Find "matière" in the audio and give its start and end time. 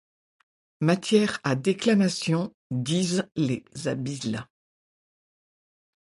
0.79-1.39